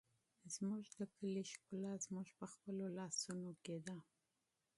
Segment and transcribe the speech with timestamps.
[0.55, 3.97] زموږ د کلي ښکلا زموږ په خپلو لاسونو کې ده.